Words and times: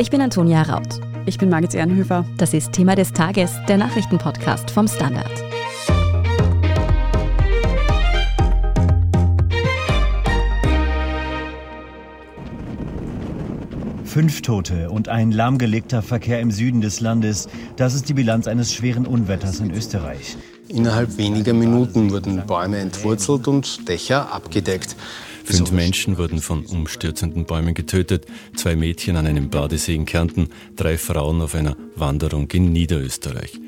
Ich 0.00 0.10
bin 0.10 0.20
Antonia 0.20 0.62
Raut. 0.62 1.00
Ich 1.26 1.38
bin 1.38 1.48
Margit 1.48 1.74
Ehrenhöfer. 1.74 2.24
Das 2.36 2.54
ist 2.54 2.70
Thema 2.70 2.94
des 2.94 3.12
Tages, 3.12 3.56
der 3.66 3.78
Nachrichtenpodcast 3.78 4.70
vom 4.70 4.86
Standard. 4.86 5.28
Fünf 14.04 14.40
Tote 14.42 14.88
und 14.88 15.08
ein 15.08 15.32
lahmgelegter 15.32 16.02
Verkehr 16.02 16.38
im 16.38 16.52
Süden 16.52 16.80
des 16.80 17.00
Landes. 17.00 17.48
Das 17.74 17.94
ist 17.94 18.08
die 18.08 18.14
Bilanz 18.14 18.46
eines 18.46 18.72
schweren 18.72 19.04
Unwetters 19.04 19.58
in 19.58 19.72
Österreich. 19.72 20.36
Innerhalb 20.68 21.16
weniger 21.18 21.54
Minuten 21.54 22.12
wurden 22.12 22.46
Bäume 22.46 22.78
entwurzelt 22.78 23.48
und 23.48 23.88
Dächer 23.88 24.32
abgedeckt. 24.32 24.94
Fünf 25.56 25.72
Menschen 25.72 26.18
wurden 26.18 26.42
von 26.42 26.66
umstürzenden 26.66 27.46
Bäumen 27.46 27.72
getötet, 27.72 28.26
zwei 28.54 28.76
Mädchen 28.76 29.16
an 29.16 29.26
einem 29.26 29.48
Badesee 29.48 29.94
in 29.94 30.04
Kärnten, 30.04 30.50
drei 30.76 30.98
Frauen 30.98 31.40
auf 31.40 31.54
einer 31.54 31.74
Wanderung 31.96 32.50
in 32.50 32.70
Niederösterreich. 32.72 33.58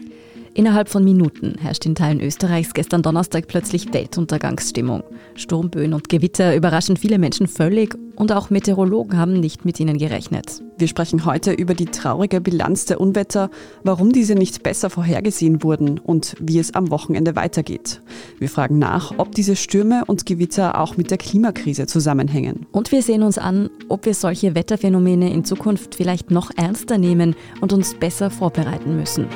Innerhalb 0.52 0.88
von 0.88 1.04
Minuten 1.04 1.54
herrscht 1.60 1.86
in 1.86 1.94
Teilen 1.94 2.20
Österreichs 2.20 2.74
gestern 2.74 3.02
Donnerstag 3.02 3.46
plötzlich 3.46 3.92
Weltuntergangsstimmung. 3.92 5.04
Sturmböen 5.36 5.94
und 5.94 6.08
Gewitter 6.08 6.56
überraschen 6.56 6.96
viele 6.96 7.18
Menschen 7.18 7.46
völlig 7.46 7.96
und 8.16 8.32
auch 8.32 8.50
Meteorologen 8.50 9.16
haben 9.16 9.38
nicht 9.38 9.64
mit 9.64 9.78
ihnen 9.78 9.96
gerechnet. 9.96 10.60
Wir 10.76 10.88
sprechen 10.88 11.24
heute 11.24 11.52
über 11.52 11.74
die 11.74 11.86
traurige 11.86 12.40
Bilanz 12.40 12.84
der 12.84 13.00
Unwetter, 13.00 13.48
warum 13.84 14.12
diese 14.12 14.34
nicht 14.34 14.62
besser 14.64 14.90
vorhergesehen 14.90 15.62
wurden 15.62 15.98
und 15.98 16.34
wie 16.40 16.58
es 16.58 16.74
am 16.74 16.90
Wochenende 16.90 17.36
weitergeht. 17.36 18.02
Wir 18.38 18.48
fragen 18.48 18.78
nach, 18.78 19.14
ob 19.18 19.34
diese 19.34 19.54
Stürme 19.54 20.04
und 20.06 20.26
Gewitter 20.26 20.80
auch 20.80 20.96
mit 20.96 21.12
der 21.12 21.18
Klimakrise 21.18 21.86
zusammenhängen. 21.86 22.66
Und 22.72 22.90
wir 22.90 23.02
sehen 23.02 23.22
uns 23.22 23.38
an, 23.38 23.70
ob 23.88 24.04
wir 24.04 24.14
solche 24.14 24.54
Wetterphänomene 24.56 25.32
in 25.32 25.44
Zukunft 25.44 25.94
vielleicht 25.94 26.30
noch 26.30 26.50
ernster 26.56 26.98
nehmen 26.98 27.36
und 27.60 27.72
uns 27.72 27.94
besser 27.94 28.30
vorbereiten 28.30 28.96
müssen. 28.96 29.26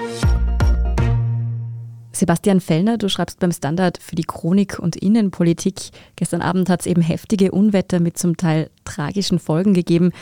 Sebastian 2.14 2.60
Fellner, 2.60 2.96
du 2.96 3.08
schreibst 3.08 3.40
beim 3.40 3.52
Standard 3.52 3.98
für 3.98 4.14
die 4.14 4.22
Chronik 4.22 4.78
und 4.78 4.96
Innenpolitik. 4.96 5.90
Gestern 6.16 6.42
Abend 6.42 6.68
hat 6.68 6.80
es 6.80 6.86
eben 6.86 7.02
heftige 7.02 7.50
Unwetter 7.50 8.00
mit 8.00 8.18
zum 8.18 8.36
Teil 8.36 8.70
tragischen 8.84 9.38
Folgen 9.38 9.74
gegeben. 9.74 10.12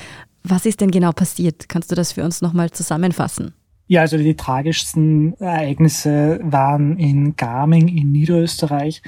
Was 0.42 0.66
ist 0.66 0.80
denn 0.80 0.90
genau 0.90 1.12
passiert? 1.12 1.68
Kannst 1.68 1.90
du 1.90 1.94
das 1.94 2.12
für 2.12 2.24
uns 2.24 2.40
nochmal 2.40 2.70
zusammenfassen? 2.70 3.54
Ja, 3.88 4.00
also 4.00 4.16
die 4.16 4.36
tragischsten 4.36 5.34
Ereignisse 5.38 6.40
waren 6.42 6.96
in 6.98 7.36
Garming 7.36 7.88
in 7.88 8.10
Niederösterreich. 8.10 9.02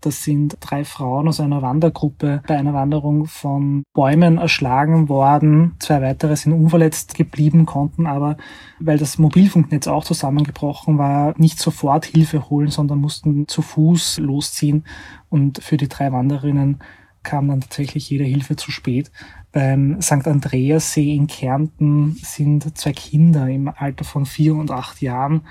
Das 0.00 0.22
sind 0.22 0.56
drei 0.60 0.84
Frauen 0.84 1.26
aus 1.26 1.40
einer 1.40 1.60
Wandergruppe 1.60 2.42
bei 2.46 2.56
einer 2.56 2.72
Wanderung 2.72 3.26
von 3.26 3.82
Bäumen 3.94 4.38
erschlagen 4.38 5.08
worden. 5.08 5.74
Zwei 5.80 6.00
weitere 6.02 6.36
sind 6.36 6.52
unverletzt 6.52 7.14
geblieben, 7.14 7.66
konnten 7.66 8.06
aber, 8.06 8.36
weil 8.78 8.98
das 8.98 9.18
Mobilfunknetz 9.18 9.88
auch 9.88 10.04
zusammengebrochen 10.04 10.98
war, 10.98 11.34
nicht 11.36 11.58
sofort 11.58 12.04
Hilfe 12.04 12.48
holen, 12.48 12.70
sondern 12.70 13.00
mussten 13.00 13.48
zu 13.48 13.60
Fuß 13.60 14.18
losziehen. 14.18 14.84
Und 15.28 15.62
für 15.62 15.76
die 15.76 15.88
drei 15.88 16.12
Wanderinnen 16.12 16.78
kam 17.24 17.48
dann 17.48 17.60
tatsächlich 17.60 18.08
jede 18.08 18.24
Hilfe 18.24 18.56
zu 18.56 18.70
spät. 18.70 19.10
Beim 19.52 20.00
St. 20.00 20.26
Andreassee 20.26 21.14
in 21.14 21.26
Kärnten 21.26 22.16
sind 22.22 22.78
zwei 22.78 22.92
Kinder 22.92 23.48
im 23.48 23.68
Alter 23.68 24.04
von 24.04 24.26
vier 24.26 24.54
und 24.54 24.70
acht 24.70 25.02
Jahren 25.02 25.42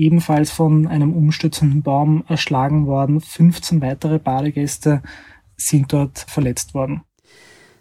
ebenfalls 0.00 0.50
von 0.50 0.86
einem 0.86 1.12
umstürzenden 1.12 1.82
Baum 1.82 2.24
erschlagen 2.26 2.86
worden. 2.86 3.20
15 3.20 3.80
weitere 3.82 4.18
Badegäste 4.18 5.02
sind 5.56 5.92
dort 5.92 6.18
verletzt 6.18 6.74
worden. 6.74 7.02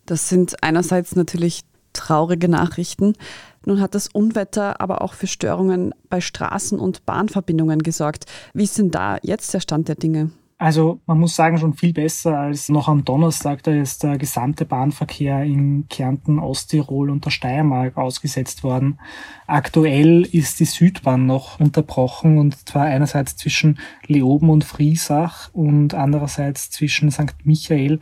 Das 0.06 0.30
sind 0.30 0.62
einerseits 0.64 1.16
natürlich 1.16 1.62
traurige 1.94 2.50
Nachrichten. 2.50 3.14
Nun 3.66 3.82
hat 3.82 3.96
das 3.96 4.08
Unwetter 4.08 4.82
aber 4.82 5.02
auch 5.02 5.14
für 5.14 5.28
Störungen 5.28 5.94
bei 6.10 6.20
Straßen- 6.20 6.78
und 6.78 7.06
Bahnverbindungen 7.06 7.84
gesorgt. 7.84 8.26
Wie 8.54 8.64
ist 8.64 8.78
denn 8.78 8.92
da 8.92 9.18
jetzt 9.22 9.54
der 9.54 9.60
Stand 9.60 9.88
der 9.88 9.96
Dinge? 9.96 10.32
Also 10.62 11.00
man 11.06 11.18
muss 11.18 11.38
sagen, 11.38 11.58
schon 11.58 11.74
viel 11.74 11.94
besser 11.94 12.38
als 12.38 12.68
noch 12.68 12.90
am 12.90 13.06
Donnerstag. 13.06 13.64
Da 13.64 13.72
ist 13.72 14.04
der 14.04 14.18
gesamte 14.18 14.66
Bahnverkehr 14.66 15.42
in 15.44 15.88
Kärnten, 15.88 16.38
Osttirol 16.38 17.10
und 17.10 17.24
der 17.24 17.30
Steiermark 17.30 17.96
ausgesetzt 17.96 18.66
worden. 18.66 19.00
Aktuell 19.48 20.24
ist 20.24 20.60
die 20.60 20.66
Südbahn 20.66 21.26
noch 21.26 21.62
unterbrochen 21.62 22.38
und 22.38 22.68
zwar 22.68 22.84
einerseits 22.84 23.38
zwischen 23.38 23.80
Leoben 24.06 24.50
und 24.50 24.66
Friesach 24.66 25.50
und 25.54 25.94
andererseits 25.94 26.70
zwischen 26.70 27.10
St. 27.10 27.36
Michael 27.46 28.02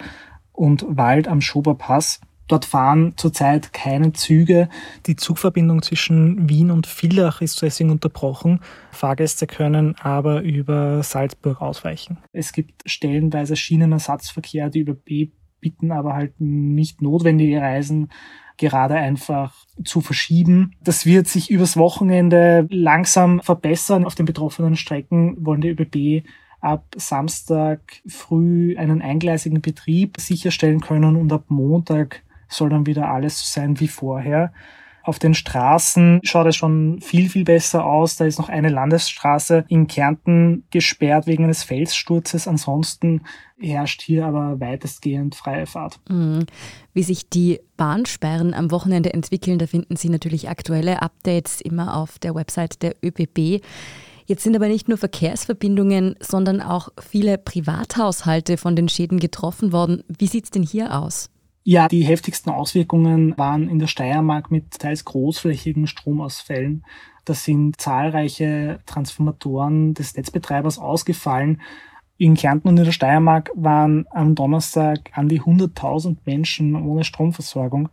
und 0.51 0.83
Wald 0.89 1.27
am 1.27 1.41
Schoberpass. 1.41 2.21
Dort 2.47 2.65
fahren 2.65 3.13
zurzeit 3.17 3.73
keine 3.73 4.13
Züge. 4.13 4.69
Die 5.05 5.15
Zugverbindung 5.15 5.81
zwischen 5.81 6.49
Wien 6.49 6.71
und 6.71 6.87
Villach 6.87 7.41
ist 7.41 7.61
deswegen 7.61 7.89
unterbrochen. 7.89 8.61
Fahrgäste 8.91 9.47
können 9.47 9.95
aber 9.99 10.41
über 10.41 11.03
Salzburg 11.03 11.61
ausweichen. 11.61 12.17
Es 12.31 12.53
gibt 12.53 12.83
stellenweise 12.85 13.55
Schienenersatzverkehr, 13.55 14.69
die 14.69 14.79
über 14.79 14.93
B 14.93 15.31
bitten, 15.59 15.91
aber 15.91 16.13
halt 16.13 16.39
nicht 16.39 17.01
notwendige 17.01 17.61
Reisen 17.61 18.09
gerade 18.57 18.95
einfach 18.95 19.53
zu 19.83 20.01
verschieben. 20.01 20.73
Das 20.81 21.05
wird 21.05 21.27
sich 21.27 21.51
übers 21.51 21.77
Wochenende 21.77 22.67
langsam 22.69 23.39
verbessern. 23.41 24.05
Auf 24.05 24.15
den 24.15 24.25
betroffenen 24.25 24.75
Strecken 24.75 25.37
wollen 25.45 25.61
die 25.61 25.69
ÖBB 25.69 26.27
ab 26.59 26.85
Samstag 26.95 28.01
früh 28.07 28.75
einen 28.77 29.01
eingleisigen 29.01 29.61
Betrieb 29.61 30.17
sicherstellen 30.19 30.81
können 30.81 31.15
und 31.15 31.31
ab 31.31 31.45
Montag 31.49 32.23
soll 32.49 32.69
dann 32.69 32.85
wieder 32.85 33.09
alles 33.09 33.51
sein 33.51 33.79
wie 33.79 33.87
vorher. 33.87 34.51
Auf 35.07 35.19
den 35.19 35.33
Straßen 35.33 36.19
schaut 36.23 36.47
es 36.47 36.57
schon 36.57 36.99
viel, 36.99 37.29
viel 37.29 37.45
besser 37.45 37.85
aus. 37.85 38.17
Da 38.17 38.25
ist 38.25 38.39
noch 38.39 38.49
eine 38.49 38.67
Landesstraße 38.67 39.63
in 39.69 39.87
Kärnten 39.87 40.65
gesperrt 40.69 41.27
wegen 41.27 41.45
eines 41.45 41.63
Felssturzes. 41.63 42.45
Ansonsten 42.45 43.21
herrscht 43.57 44.01
hier 44.01 44.25
aber 44.25 44.59
weitestgehend 44.59 45.33
freie 45.35 45.65
Fahrt. 45.65 46.01
Mhm. 46.09 46.45
Wie 46.93 47.03
sich 47.03 47.29
die 47.29 47.61
Bahnsperren 47.77 48.53
am 48.53 48.69
Wochenende 48.69 49.13
entwickeln, 49.13 49.59
da 49.59 49.67
finden 49.67 49.95
Sie 49.95 50.09
natürlich 50.09 50.49
aktuelle 50.49 51.01
Updates 51.01 51.61
immer 51.61 51.95
auf 51.95 52.19
der 52.19 52.35
Website 52.35 52.81
der 52.83 52.93
ÖBB. 53.01 53.63
Jetzt 54.25 54.43
sind 54.43 54.57
aber 54.57 54.67
nicht 54.67 54.89
nur 54.89 54.97
Verkehrsverbindungen, 54.97 56.15
sondern 56.19 56.61
auch 56.61 56.89
viele 56.99 57.37
Privathaushalte 57.37 58.57
von 58.57 58.75
den 58.75 58.89
Schäden 58.89 59.19
getroffen 59.19 59.71
worden. 59.71 60.03
Wie 60.09 60.27
sieht 60.27 60.43
es 60.43 60.51
denn 60.51 60.63
hier 60.63 60.99
aus? 60.99 61.29
Ja, 61.69 61.89
die 61.89 62.05
heftigsten 62.05 62.49
Auswirkungen 62.49 63.37
waren 63.37 63.67
in 63.67 63.77
der 63.77 63.87
Steiermark 63.87 64.51
mit 64.51 64.79
teils 64.79 65.03
großflächigen 65.03 65.85
Stromausfällen. 65.85 66.85
Da 67.25 67.33
sind 67.33 67.81
zahlreiche 67.81 68.79
Transformatoren 68.85 69.93
des 69.93 70.15
Netzbetreibers 70.15 70.79
ausgefallen. 70.79 71.61
In 72.17 72.35
Kärnten 72.35 72.69
und 72.69 72.77
in 72.77 72.85
der 72.85 72.93
Steiermark 72.93 73.51
waren 73.53 74.05
am 74.11 74.33
Donnerstag 74.33 75.09
an 75.11 75.27
die 75.27 75.41
100.000 75.41 76.15
Menschen 76.23 76.73
ohne 76.73 77.03
Stromversorgung. 77.03 77.89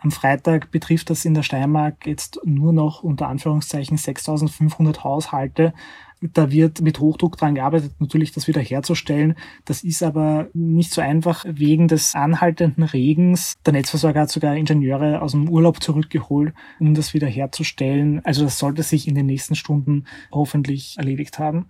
Am 0.00 0.10
Freitag 0.10 0.72
betrifft 0.72 1.08
das 1.08 1.24
in 1.24 1.34
der 1.34 1.44
Steiermark 1.44 2.08
jetzt 2.08 2.40
nur 2.42 2.72
noch 2.72 3.04
unter 3.04 3.28
Anführungszeichen 3.28 3.98
6.500 3.98 5.04
Haushalte. 5.04 5.74
Da 6.22 6.50
wird 6.52 6.80
mit 6.80 7.00
Hochdruck 7.00 7.36
dran 7.36 7.56
gearbeitet, 7.56 7.92
natürlich 7.98 8.32
das 8.32 8.46
wieder 8.46 8.60
herzustellen. 8.60 9.34
Das 9.64 9.82
ist 9.82 10.02
aber 10.02 10.48
nicht 10.54 10.92
so 10.92 11.00
einfach 11.00 11.44
wegen 11.48 11.88
des 11.88 12.14
anhaltenden 12.14 12.84
Regens. 12.84 13.54
Der 13.66 13.72
Netzversorger 13.72 14.20
hat 14.20 14.30
sogar 14.30 14.56
Ingenieure 14.56 15.20
aus 15.20 15.32
dem 15.32 15.48
Urlaub 15.48 15.82
zurückgeholt, 15.82 16.54
um 16.78 16.94
das 16.94 17.12
wieder 17.12 17.26
herzustellen. 17.26 18.24
Also 18.24 18.44
das 18.44 18.58
sollte 18.58 18.82
sich 18.82 19.08
in 19.08 19.14
den 19.14 19.26
nächsten 19.26 19.56
Stunden 19.56 20.04
hoffentlich 20.30 20.96
erledigt 20.96 21.38
haben. 21.38 21.66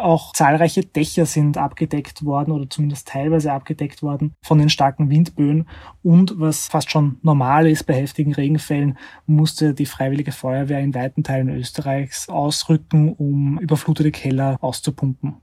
Auch 0.00 0.32
zahlreiche 0.32 0.82
Dächer 0.82 1.26
sind 1.26 1.58
abgedeckt 1.58 2.24
worden 2.24 2.52
oder 2.52 2.68
zumindest 2.68 3.08
teilweise 3.08 3.52
abgedeckt 3.52 4.02
worden 4.02 4.34
von 4.42 4.58
den 4.58 4.70
starken 4.70 5.10
Windböen. 5.10 5.68
Und 6.02 6.40
was 6.40 6.68
fast 6.68 6.90
schon 6.90 7.18
normal 7.22 7.68
ist 7.68 7.84
bei 7.84 7.94
heftigen 7.94 8.32
Regenfällen, 8.32 8.96
musste 9.26 9.74
die 9.74 9.86
Freiwillige 9.86 10.32
Feuerwehr 10.32 10.80
in 10.80 10.94
weiten 10.94 11.22
Teilen 11.22 11.50
Österreichs 11.50 12.28
ausrücken, 12.28 13.12
um 13.12 13.58
überflutete 13.58 14.10
Keller 14.10 14.56
auszupumpen. 14.60 15.36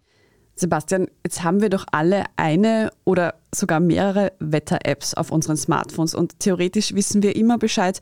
Sebastian, 0.59 1.07
jetzt 1.23 1.43
haben 1.43 1.61
wir 1.61 1.69
doch 1.69 1.85
alle 1.91 2.23
eine 2.35 2.89
oder 3.03 3.35
sogar 3.53 3.79
mehrere 3.79 4.33
Wetter-Apps 4.39 5.13
auf 5.13 5.31
unseren 5.31 5.55
Smartphones 5.55 6.15
und 6.15 6.39
theoretisch 6.39 6.95
wissen 6.95 7.21
wir 7.21 7.35
immer 7.35 7.59
Bescheid, 7.59 7.99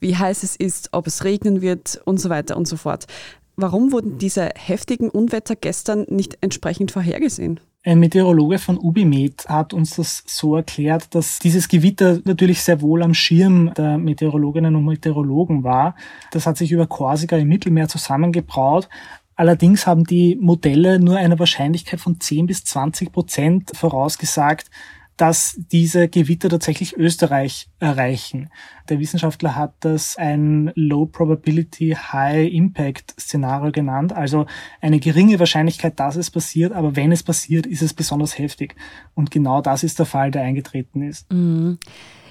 wie 0.00 0.16
heiß 0.16 0.42
es 0.42 0.56
ist, 0.56 0.88
ob 0.92 1.06
es 1.06 1.24
regnen 1.24 1.60
wird 1.60 2.00
und 2.06 2.18
so 2.18 2.30
weiter 2.30 2.56
und 2.56 2.66
so 2.66 2.78
fort. 2.78 3.06
Warum 3.60 3.90
wurden 3.90 4.18
diese 4.18 4.50
heftigen 4.54 5.10
Unwetter 5.10 5.56
gestern 5.56 6.06
nicht 6.08 6.38
entsprechend 6.42 6.92
vorhergesehen? 6.92 7.58
Ein 7.84 7.98
Meteorologe 7.98 8.60
von 8.60 8.78
Ubimed 8.78 9.48
hat 9.48 9.74
uns 9.74 9.96
das 9.96 10.22
so 10.28 10.54
erklärt, 10.54 11.12
dass 11.12 11.40
dieses 11.40 11.66
Gewitter 11.66 12.20
natürlich 12.24 12.62
sehr 12.62 12.80
wohl 12.80 13.02
am 13.02 13.14
Schirm 13.14 13.74
der 13.74 13.98
Meteorologinnen 13.98 14.76
und 14.76 14.84
Meteorologen 14.84 15.64
war. 15.64 15.96
Das 16.30 16.46
hat 16.46 16.56
sich 16.56 16.70
über 16.70 16.86
Korsika 16.86 17.36
im 17.36 17.48
Mittelmeer 17.48 17.88
zusammengebraut. 17.88 18.88
Allerdings 19.34 19.88
haben 19.88 20.04
die 20.04 20.36
Modelle 20.40 21.00
nur 21.00 21.16
eine 21.16 21.40
Wahrscheinlichkeit 21.40 21.98
von 21.98 22.20
10 22.20 22.46
bis 22.46 22.62
20 22.62 23.10
Prozent 23.10 23.72
vorausgesagt, 23.74 24.70
dass 25.18 25.56
diese 25.72 26.08
Gewitter 26.08 26.48
tatsächlich 26.48 26.96
Österreich 26.96 27.68
erreichen. 27.80 28.50
Der 28.88 29.00
Wissenschaftler 29.00 29.56
hat 29.56 29.74
das 29.80 30.16
ein 30.16 30.70
Low 30.76 31.06
Probability 31.06 31.90
High 31.90 32.50
Impact 32.50 33.20
Szenario 33.20 33.72
genannt, 33.72 34.12
also 34.12 34.46
eine 34.80 35.00
geringe 35.00 35.38
Wahrscheinlichkeit, 35.38 35.98
dass 36.00 36.16
es 36.16 36.30
passiert, 36.30 36.72
aber 36.72 36.94
wenn 36.94 37.12
es 37.12 37.24
passiert, 37.24 37.66
ist 37.66 37.82
es 37.82 37.94
besonders 37.94 38.38
heftig. 38.38 38.76
Und 39.14 39.30
genau 39.32 39.60
das 39.60 39.82
ist 39.82 39.98
der 39.98 40.06
Fall, 40.06 40.30
der 40.30 40.42
eingetreten 40.42 41.02
ist. 41.02 41.30
Mhm. 41.32 41.78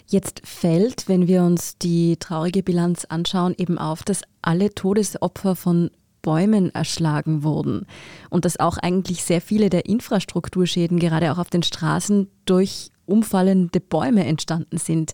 Jetzt 0.10 0.42
fällt, 0.46 1.10
wenn 1.10 1.28
wir 1.28 1.44
uns 1.44 1.78
die 1.78 2.16
traurige 2.16 2.64
Bilanz 2.64 3.04
anschauen, 3.04 3.54
eben 3.58 3.78
auf, 3.78 4.04
dass 4.04 4.22
alle 4.42 4.74
Todesopfer 4.74 5.58
von 5.58 5.92
Bäumen 6.28 6.76
erschlagen 6.76 7.42
wurden 7.44 7.86
und 8.30 8.44
dass 8.44 8.60
auch 8.60 8.78
eigentlich 8.78 9.24
sehr 9.24 9.40
viele 9.40 9.70
der 9.70 9.86
Infrastrukturschäden 9.86 11.00
gerade 11.00 11.32
auch 11.32 11.38
auf 11.38 11.50
den 11.50 11.64
Straßen 11.64 12.30
durch 12.44 12.92
umfallende 13.06 13.80
Bäume 13.80 14.26
entstanden 14.26 14.78
sind. 14.78 15.14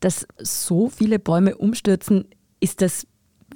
Dass 0.00 0.26
so 0.36 0.90
viele 0.90 1.18
Bäume 1.18 1.56
umstürzen, 1.56 2.26
ist 2.60 2.82
das 2.82 3.06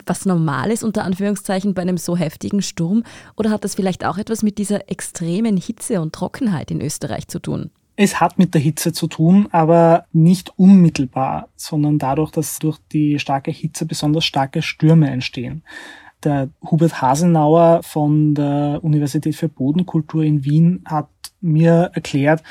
was 0.07 0.25
Normales 0.25 0.83
unter 0.83 1.05
Anführungszeichen 1.05 1.75
bei 1.75 1.83
einem 1.83 1.99
so 1.99 2.17
heftigen 2.17 2.63
Sturm 2.63 3.03
oder 3.37 3.51
hat 3.51 3.65
das 3.65 3.75
vielleicht 3.75 4.07
auch 4.07 4.17
etwas 4.17 4.43
mit 4.43 4.57
dieser 4.57 4.91
extremen 4.91 5.59
Hitze 5.59 6.01
und 6.01 6.15
Trockenheit 6.15 6.71
in 6.71 6.81
Österreich 6.81 7.29
zu 7.29 7.39
tun? 7.39 7.71
Es 7.97 8.19
hat 8.19 8.39
mit 8.39 8.55
der 8.55 8.63
Hitze 8.63 8.95
zu 8.95 9.09
tun, 9.09 9.49
aber 9.51 10.07
nicht 10.11 10.53
unmittelbar, 10.57 11.51
sondern 11.55 11.99
dadurch, 11.99 12.31
dass 12.31 12.59
durch 12.61 12.79
die 12.93 13.19
starke 13.19 13.51
Hitze 13.51 13.85
besonders 13.85 14.25
starke 14.25 14.63
Stürme 14.63 15.11
entstehen. 15.11 15.65
Der 16.25 16.51
Hubert 16.69 17.01
Hasenauer 17.01 17.83
von 17.83 18.35
der 18.35 18.81
Universität 18.83 19.37
für 19.37 19.49
Bodenkultur 19.49 20.25
in 20.25 20.45
Wien 20.45 20.83
hat 20.85 21.09
mir 21.41 21.91
erklärt, 21.95 22.43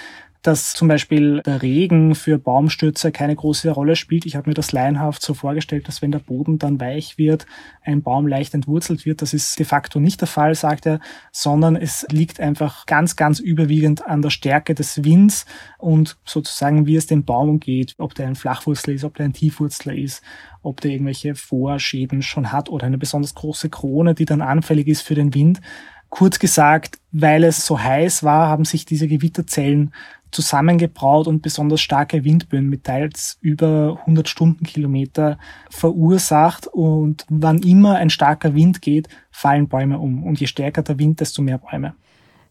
dass 0.48 0.74
zum 0.74 0.88
Beispiel 0.88 1.42
der 1.42 1.62
Regen 1.62 2.16
für 2.16 2.40
Baumstürze 2.40 3.12
keine 3.12 3.36
große 3.36 3.70
Rolle 3.70 3.98
spielt. 3.98 4.26
Ich 4.26 4.38
habe 4.38 4.50
mir 4.50 4.54
das 4.54 4.72
laienhaft 4.72 5.22
so 5.22 5.34
vorgestellt, 5.34 5.90
dass 5.90 6.02
wenn 6.02 6.14
der 6.14 6.20
Boden 6.20 6.58
dann 6.58 6.80
weich 6.80 7.18
wird, 7.18 7.46
ein 7.84 8.02
Baum 8.02 8.28
leicht 8.28 8.54
entwurzelt 8.54 9.06
wird. 9.06 9.22
Das 9.22 9.34
ist 9.34 9.60
de 9.60 9.66
facto 9.66 10.00
nicht 10.00 10.22
der 10.22 10.30
Fall, 10.30 10.56
sagt 10.56 10.86
er, 10.86 11.02
sondern 11.34 11.76
es 11.76 12.08
liegt 12.12 12.40
einfach 12.40 12.86
ganz, 12.86 13.18
ganz 13.18 13.42
überwiegend 13.42 14.08
an 14.08 14.22
der 14.22 14.30
Stärke 14.30 14.74
des 14.74 15.04
Winds 15.04 15.46
und 15.80 16.18
sozusagen, 16.24 16.86
wie 16.86 16.96
es 16.96 17.08
dem 17.08 17.26
Baum 17.26 17.60
geht, 17.60 17.96
ob 17.98 18.16
der 18.16 18.28
ein 18.28 18.36
Flachwurzler 18.36 18.94
ist, 18.94 19.04
ob 19.04 19.16
der 19.16 19.26
ein 19.26 19.34
Tiefwurzler 19.34 19.96
ist, 19.96 20.24
ob 20.62 20.80
der 20.80 20.92
irgendwelche 20.92 21.36
Vorschäden 21.36 22.22
schon 22.22 22.54
hat 22.54 22.70
oder 22.70 22.86
eine 22.86 22.98
besonders 22.98 23.36
große 23.36 23.70
Krone, 23.70 24.16
die 24.16 24.26
dann 24.26 24.42
anfällig 24.42 24.88
ist 24.88 25.02
für 25.02 25.16
den 25.16 25.34
Wind. 25.34 25.60
Kurz 26.10 26.40
gesagt, 26.40 27.00
weil 27.12 27.44
es 27.44 27.66
so 27.66 27.80
heiß 27.80 28.24
war, 28.24 28.48
haben 28.48 28.66
sich 28.66 28.86
diese 28.86 29.08
Gewitterzellen 29.08 29.94
zusammengebraut 30.32 31.28
und 31.28 31.42
besonders 31.42 31.82
starke 31.82 32.24
Windböen 32.24 32.70
mit 32.70 32.84
teils 32.84 33.38
über 33.42 33.98
100 34.02 34.28
Stundenkilometer 34.28 35.38
verursacht. 35.70 36.68
Und 36.68 37.26
wann 37.30 37.60
immer 37.60 37.96
ein 37.96 38.10
starker 38.10 38.54
Wind 38.54 38.82
geht, 38.82 39.08
fallen 39.32 39.68
Bäume 39.68 40.00
um. 40.00 40.24
Und 40.24 40.40
je 40.40 40.48
stärker 40.48 40.84
der 40.84 41.00
Wind, 41.00 41.20
desto 41.20 41.42
mehr 41.42 41.58
Bäume. 41.58 41.96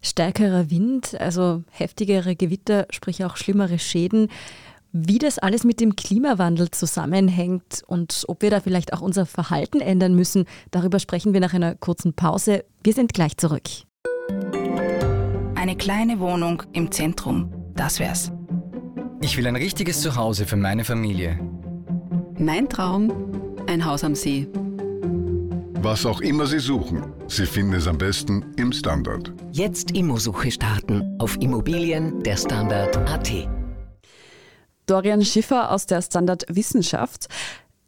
Stärkerer 0.03 0.71
Wind, 0.71 1.19
also 1.21 1.65
heftigere 1.71 2.37
Gewitter, 2.37 2.87
sprich 2.91 3.25
auch 3.25 3.37
schlimmere 3.37 3.79
Schäden. 3.79 4.29
Wie 4.99 5.19
das 5.19 5.39
alles 5.39 5.65
mit 5.65 5.81
dem 5.81 5.95
Klimawandel 5.95 6.71
zusammenhängt 6.71 7.83
und 7.87 8.25
ob 8.29 8.41
wir 8.41 8.51
da 8.51 8.61
vielleicht 8.61 8.95
auch 8.95 9.03
unser 9.03 9.27
Verhalten 9.27 9.81
ändern 9.81 10.15
müssen, 10.15 10.47
darüber 10.71 10.99
sprechen 10.99 11.35
wir 11.35 11.41
nach 11.41 11.53
einer 11.53 11.75
kurzen 11.75 12.15
Pause. 12.15 12.65
Wir 12.83 12.95
sind 12.95 13.13
gleich 13.13 13.37
zurück. 13.37 13.69
Eine 15.55 15.77
kleine 15.77 16.19
Wohnung 16.19 16.63
im 16.73 16.91
Zentrum 16.91 17.53
das 17.77 18.01
wär's. 18.01 18.33
Ich 19.21 19.37
will 19.37 19.47
ein 19.47 19.57
richtiges 19.57 20.01
Zuhause 20.01 20.47
für 20.47 20.57
meine 20.57 20.85
Familie. 20.85 21.39
Mein 22.39 22.69
Traum, 22.69 23.13
ein 23.67 23.85
Haus 23.85 24.03
am 24.03 24.15
See. 24.15 24.49
Was 25.83 26.05
auch 26.07 26.21
immer 26.21 26.47
Sie 26.47 26.59
suchen, 26.59 27.13
Sie 27.29 27.47
finden 27.47 27.75
es 27.75 27.87
am 27.87 27.99
besten 27.99 28.45
im 28.57 28.73
Standard. 28.73 29.33
Jetzt 29.53 29.93
Immosuche 29.93 30.51
starten 30.51 31.17
auf 31.19 31.37
Immobilien 31.41 32.23
der 32.23 32.37
Standard.at. 32.37 33.56
Dorian 34.87 35.25
Schiffer 35.25 35.71
aus 35.73 35.87
der 35.87 36.01
Standard 36.01 36.45
Wissenschaft. 36.49 37.27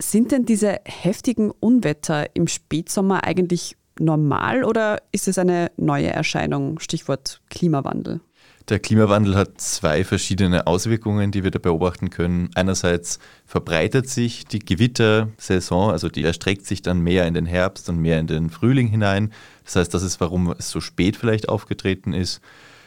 Sind 0.01 0.33
denn 0.33 0.45
diese 0.45 0.81
heftigen 0.85 1.51
Unwetter 1.51 2.27
im 2.35 2.47
Spätsommer 2.47 3.25
eigentlich 3.25 3.77
normal 3.99 4.65
oder 4.65 4.99
ist 5.13 5.29
es 5.29 5.39
eine 5.39 5.71
neue 5.77 6.09
Erscheinung? 6.09 6.79
Stichwort 6.79 7.41
Klimawandel. 7.51 8.21
Der 8.69 8.79
Klimawandel 8.79 9.35
hat 9.35 9.61
zwei 9.61 10.05
verschiedene 10.05 10.67
Auswirkungen, 10.67 11.31
die 11.31 11.43
wir 11.43 11.51
da 11.51 11.59
beobachten 11.59 12.11
können. 12.11 12.51
Einerseits 12.55 13.19
verbreitet 13.47 14.11
sich 14.11 14.45
die 14.45 14.59
Gewittersaison, 14.59 15.91
also 15.91 16.11
die 16.11 16.23
erstreckt 16.23 16.67
sich 16.67 16.83
dann 16.83 17.01
mehr 17.01 17.27
in 17.27 17.33
den 17.33 17.47
Herbst 17.47 17.89
und 17.89 17.99
mehr 17.99 18.21
in 18.21 18.27
den 18.27 18.51
Frühling 18.51 18.89
hinein. 18.89 19.33
Das 19.65 19.77
heißt, 19.77 19.95
das 19.95 20.03
ist, 20.03 20.21
warum 20.21 20.55
es 20.59 20.71
so 20.71 20.81
spät 20.81 21.17
vielleicht 21.17 21.49
aufgetreten 21.49 22.13
ist. 22.13 22.43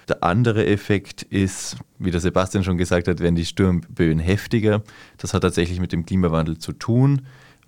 Der 0.08 0.24
andere 0.24 0.66
Effekt 0.66 1.24
ist, 1.24 1.78
wie 2.00 2.12
der 2.12 2.20
Sebastian 2.20 2.64
schon 2.64 2.78
gesagt 2.78 3.08
hat, 3.08 3.20
werden 3.20 3.36
die 3.36 3.46
Sturmböen 3.46 4.20
heftiger. 4.20 4.84
Das 5.18 5.34
hat 5.34 5.44
tatsächlich 5.44 5.80
mit 5.80 5.92
dem 5.92 6.06
Klimawandel 6.06 6.58
zu 6.58 6.74
tun 6.74 7.22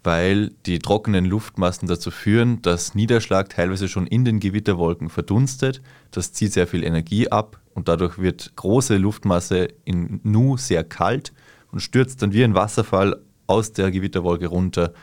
weil 0.04 0.50
die 0.66 0.80
trockenen 0.80 1.26
Luftmassen 1.26 1.88
dazu 1.88 2.12
führen, 2.12 2.62
dass 2.62 2.94
Niederschlag 2.94 3.50
teilweise 3.50 3.88
schon 3.88 4.06
in 4.06 4.26
den 4.26 4.40
Gewitterwolken 4.40 5.10
verdunstet. 5.10 5.82
Das 6.12 6.34
zieht 6.34 6.54
sehr 6.54 6.68
viel 6.68 6.84
Energie 6.84 7.30
ab 7.30 7.60
und 7.74 7.88
dadurch 7.88 8.20
wird 8.20 8.56
große 8.56 8.98
Luftmasse 8.98 9.70
in 9.86 10.20
Nu 10.24 10.58
sehr 10.58 10.84
kalt 10.84 11.34
und 11.72 11.80
stürzt 11.80 12.22
dann 12.22 12.34
wie 12.34 12.44
ein 12.44 12.54
Wasserfall 12.54 13.22
aus 13.48 13.72
der 13.72 13.92
Gewitterwolke 13.92 14.48
runter 14.48 14.94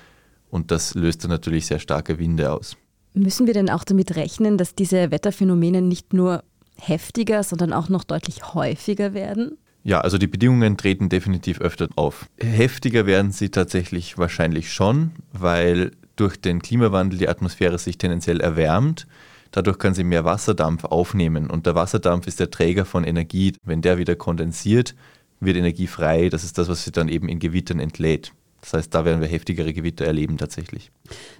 und 0.50 0.70
das 0.70 0.94
löst 0.94 1.24
dann 1.24 1.30
natürlich 1.30 1.66
sehr 1.66 1.78
starke 1.78 2.18
Winde 2.18 2.52
aus. 2.52 2.76
Müssen 3.14 3.46
wir 3.46 3.54
denn 3.54 3.70
auch 3.70 3.84
damit 3.84 4.14
rechnen, 4.16 4.56
dass 4.56 4.74
diese 4.74 5.10
Wetterphänomene 5.10 5.82
nicht 5.82 6.12
nur 6.12 6.44
heftiger, 6.80 7.42
sondern 7.42 7.72
auch 7.72 7.88
noch 7.88 8.04
deutlich 8.04 8.54
häufiger 8.54 9.14
werden? 9.14 9.58
Ja, 9.82 10.00
also 10.00 10.18
die 10.18 10.26
Bedingungen 10.26 10.76
treten 10.76 11.08
definitiv 11.08 11.60
öfter 11.60 11.88
auf. 11.96 12.26
Heftiger 12.38 13.06
werden 13.06 13.32
sie 13.32 13.50
tatsächlich 13.50 14.18
wahrscheinlich 14.18 14.72
schon, 14.72 15.12
weil 15.32 15.92
durch 16.16 16.38
den 16.40 16.60
Klimawandel 16.60 17.18
die 17.18 17.28
Atmosphäre 17.28 17.78
sich 17.78 17.96
tendenziell 17.96 18.40
erwärmt. 18.40 19.06
Dadurch 19.52 19.78
kann 19.78 19.94
sie 19.94 20.04
mehr 20.04 20.24
Wasserdampf 20.24 20.84
aufnehmen 20.84 21.50
und 21.50 21.66
der 21.66 21.74
Wasserdampf 21.74 22.26
ist 22.26 22.40
der 22.40 22.50
Träger 22.50 22.84
von 22.84 23.04
Energie. 23.04 23.54
Wenn 23.64 23.80
der 23.80 23.98
wieder 23.98 24.14
kondensiert, 24.16 24.94
wird 25.40 25.56
Energie 25.56 25.86
frei. 25.86 26.28
Das 26.28 26.44
ist 26.44 26.58
das, 26.58 26.68
was 26.68 26.84
sie 26.84 26.92
dann 26.92 27.08
eben 27.08 27.28
in 27.28 27.38
Gewittern 27.38 27.80
entlädt. 27.80 28.32
Das 28.60 28.74
heißt, 28.74 28.94
da 28.94 29.04
werden 29.04 29.20
wir 29.20 29.28
heftigere 29.28 29.72
Gewitter 29.72 30.04
erleben 30.04 30.36
tatsächlich. 30.36 30.90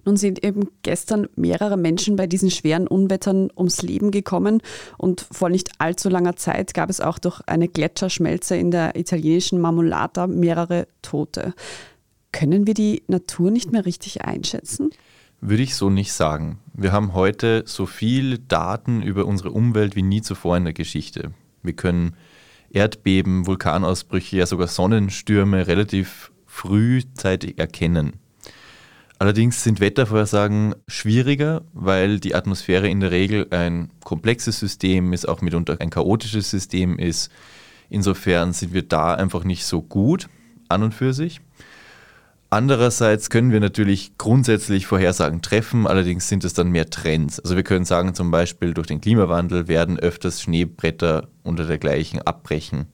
Nun 0.05 0.17
sind 0.17 0.43
eben 0.43 0.69
gestern 0.83 1.29
mehrere 1.37 1.77
Menschen 1.77 2.17
bei 2.17 2.27
diesen 2.27 2.51
schweren 2.51 2.87
Unwettern 2.87 3.51
ums 3.57 3.83
Leben 3.83 4.11
gekommen 4.11 4.63
und 4.97 5.27
vor 5.31 5.51
nicht 5.51 5.71
allzu 5.79 6.09
langer 6.09 6.37
Zeit 6.37 6.75
gab 6.75 6.89
es 6.91 7.01
auch 7.01 7.19
durch 7.19 7.41
eine 7.47 7.69
Gletscherschmelze 7.69 8.57
in 8.57 8.71
der 8.71 8.97
italienischen 8.97 9.61
Marmolata 9.61 10.27
mehrere 10.27 10.89
Tote. 11.03 11.55
Können 12.33 12.67
wir 12.67 12.75
die 12.75 13.03
Natur 13.09 13.51
nicht 13.51 13.73
mehr 13.73 13.85
richtig 13.85 14.23
einschätzen? 14.23 14.91
Würde 15.41 15.63
ich 15.63 15.75
so 15.75 15.91
nicht 15.91 16.13
sagen. 16.13 16.59
Wir 16.75 16.93
haben 16.93 17.15
heute 17.15 17.65
so 17.67 17.87
viel 17.87 18.39
Daten 18.39 19.03
über 19.03 19.25
unsere 19.25 19.51
Umwelt 19.51 19.97
wie 19.97 20.03
nie 20.03 20.23
zuvor 20.23 20.57
in 20.57 20.65
der 20.65 20.75
Geschichte. 20.75 21.33
Wir 21.63 21.73
können 21.73 22.15
Erdbeben, 22.71 23.47
Vulkanausbrüche, 23.47 24.37
ja 24.37 24.47
sogar 24.47 24.69
Sonnenstürme 24.69 25.67
relativ 25.67 26.31
frühzeitig 26.51 27.59
erkennen. 27.59 28.15
Allerdings 29.19 29.63
sind 29.63 29.81
Wettervorhersagen 29.81 30.75
schwieriger, 30.89 31.63
weil 31.73 32.19
die 32.21 32.35
Atmosphäre 32.35 32.89
in 32.89 33.01
der 33.01 33.13
Regel 33.13 33.47
ein 33.51 33.91
komplexes 34.03 34.59
System 34.59 35.13
ist, 35.13 35.29
auch 35.29 35.43
mitunter 35.43 35.77
ein 35.79 35.91
chaotisches 35.91 36.51
System 36.51 36.99
ist. 36.99 37.31
Insofern 37.89 38.53
sind 38.53 38.73
wir 38.73 38.83
da 38.83 39.15
einfach 39.15 39.45
nicht 39.45 39.65
so 39.65 39.81
gut 39.81 40.29
an 40.69 40.83
und 40.83 40.93
für 40.93 41.13
sich. 41.13 41.41
Andererseits 42.49 43.31
können 43.31 43.53
wir 43.53 43.61
natürlich 43.61 44.19
grundsätzlich 44.19 44.87
Vorhersagen 44.87 45.41
treffen, 45.43 45.87
allerdings 45.87 46.29
sind 46.29 46.43
es 46.43 46.53
dann 46.53 46.71
mehr 46.71 46.91
Trends. 46.91 47.39
Also 47.39 47.55
wir 47.55 47.63
können 47.63 47.85
sagen, 47.85 48.15
zum 48.15 48.33
Beispiel 48.33 48.75
durch 48.75 48.89
den 48.89 49.01
Klimawandel 49.01 49.69
werden 49.69 50.01
öfters 50.01 50.43
Schneebretter 50.43 51.29
unter 51.45 51.65
dergleichen 51.65 52.21
abbrechen. 52.23 52.87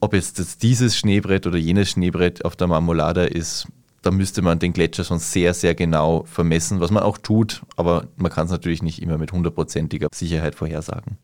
Ob 0.00 0.14
jetzt 0.14 0.62
dieses 0.62 0.96
Schneebrett 0.96 1.46
oder 1.46 1.58
jenes 1.58 1.90
Schneebrett 1.90 2.44
auf 2.44 2.54
der 2.54 2.68
Marmolada 2.68 3.24
ist, 3.24 3.66
da 4.02 4.10
müsste 4.10 4.40
man 4.42 4.58
den 4.58 4.72
Gletscher 4.72 5.04
schon 5.04 5.18
sehr, 5.18 5.52
sehr 5.52 5.74
genau 5.74 6.24
vermessen, 6.24 6.80
was 6.80 6.90
man 6.90 7.02
auch 7.02 7.18
tut, 7.18 7.62
aber 7.76 8.06
man 8.16 8.32
kann 8.32 8.46
es 8.46 8.52
natürlich 8.52 8.82
nicht 8.82 9.02
immer 9.02 9.18
mit 9.18 9.32
hundertprozentiger 9.32 10.08
Sicherheit 10.14 10.54
vorhersagen. 10.54 11.18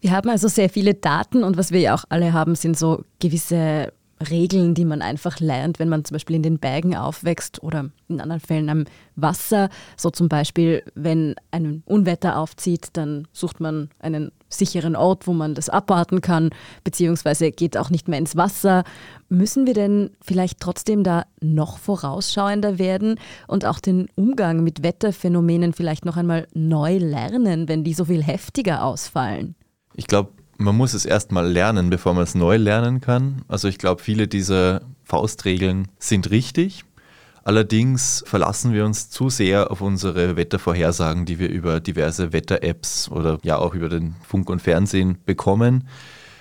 Wir 0.00 0.10
haben 0.10 0.28
also 0.28 0.48
sehr 0.48 0.68
viele 0.68 0.94
Daten 0.94 1.44
und 1.44 1.56
was 1.56 1.70
wir 1.70 1.80
ja 1.80 1.94
auch 1.94 2.04
alle 2.08 2.32
haben, 2.32 2.56
sind 2.56 2.76
so 2.76 3.04
gewisse 3.20 3.92
Regeln, 4.30 4.74
die 4.74 4.84
man 4.84 5.02
einfach 5.02 5.40
lernt, 5.40 5.78
wenn 5.78 5.88
man 5.88 6.04
zum 6.04 6.14
Beispiel 6.14 6.36
in 6.36 6.42
den 6.42 6.58
Bergen 6.58 6.96
aufwächst 6.96 7.62
oder 7.62 7.90
in 8.08 8.20
anderen 8.20 8.40
Fällen 8.40 8.68
am 8.68 8.84
Wasser. 9.16 9.70
So 9.96 10.10
zum 10.10 10.28
Beispiel, 10.28 10.82
wenn 10.94 11.34
ein 11.50 11.82
Unwetter 11.86 12.38
aufzieht, 12.38 12.88
dann 12.94 13.28
sucht 13.32 13.60
man 13.60 13.90
einen 13.98 14.30
sicheren 14.58 14.96
Ort, 14.96 15.26
wo 15.26 15.32
man 15.32 15.54
das 15.54 15.68
abwarten 15.68 16.20
kann, 16.20 16.50
beziehungsweise 16.82 17.50
geht 17.50 17.76
auch 17.76 17.90
nicht 17.90 18.08
mehr 18.08 18.18
ins 18.18 18.36
Wasser. 18.36 18.84
Müssen 19.28 19.66
wir 19.66 19.74
denn 19.74 20.10
vielleicht 20.20 20.60
trotzdem 20.60 21.04
da 21.04 21.26
noch 21.40 21.78
vorausschauender 21.78 22.78
werden 22.78 23.16
und 23.46 23.64
auch 23.64 23.80
den 23.80 24.08
Umgang 24.14 24.62
mit 24.62 24.82
Wetterphänomenen 24.82 25.72
vielleicht 25.72 26.04
noch 26.04 26.16
einmal 26.16 26.46
neu 26.54 26.98
lernen, 26.98 27.68
wenn 27.68 27.84
die 27.84 27.94
so 27.94 28.04
viel 28.04 28.22
heftiger 28.22 28.84
ausfallen? 28.84 29.54
Ich 29.94 30.06
glaube, 30.06 30.30
man 30.58 30.76
muss 30.76 30.94
es 30.94 31.04
erstmal 31.04 31.50
lernen, 31.50 31.90
bevor 31.90 32.14
man 32.14 32.22
es 32.22 32.34
neu 32.34 32.56
lernen 32.56 33.00
kann. 33.00 33.42
Also 33.48 33.68
ich 33.68 33.78
glaube, 33.78 34.02
viele 34.02 34.28
dieser 34.28 34.82
Faustregeln 35.02 35.88
sind 35.98 36.30
richtig. 36.30 36.84
Allerdings 37.44 38.24
verlassen 38.26 38.72
wir 38.72 38.86
uns 38.86 39.10
zu 39.10 39.28
sehr 39.28 39.70
auf 39.70 39.82
unsere 39.82 40.36
Wettervorhersagen, 40.36 41.26
die 41.26 41.38
wir 41.38 41.50
über 41.50 41.78
diverse 41.78 42.32
Wetter-Apps 42.32 43.10
oder 43.10 43.38
ja 43.42 43.58
auch 43.58 43.74
über 43.74 43.90
den 43.90 44.16
Funk 44.26 44.48
und 44.48 44.62
Fernsehen 44.62 45.18
bekommen. 45.26 45.86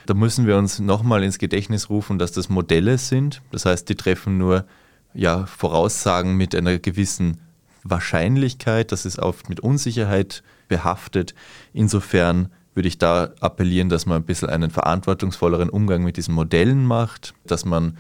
Da 0.06 0.14
müssen 0.14 0.48
wir 0.48 0.58
uns 0.58 0.80
nochmal 0.80 1.24
ins 1.24 1.40
Gedächtnis 1.40 1.90
rufen, 1.90 2.20
dass 2.20 2.32
das 2.32 2.48
Modelle 2.48 2.98
sind. 2.98 3.42
Das 3.52 3.66
heißt, 3.66 3.88
die 3.90 3.96
treffen 3.96 4.38
nur 4.38 4.66
ja, 5.14 5.46
Voraussagen 5.46 6.38
mit 6.38 6.56
einer 6.56 6.80
gewissen 6.80 7.40
Wahrscheinlichkeit. 7.84 8.94
Das 8.94 9.06
ist 9.06 9.20
oft 9.20 9.50
mit 9.50 9.60
Unsicherheit 9.60 10.42
behaftet. 10.70 11.36
Insofern 11.74 12.48
würde 12.76 12.88
ich 12.88 12.98
da 12.98 13.32
appellieren, 13.42 13.90
dass 13.90 14.06
man 14.06 14.22
ein 14.22 14.26
bisschen 14.26 14.50
einen 14.50 14.72
verantwortungsvolleren 14.72 15.70
Umgang 15.70 16.04
mit 16.04 16.16
diesen 16.16 16.34
Modellen 16.34 16.86
macht, 16.86 17.34
dass 17.46 17.66
man 17.66 17.98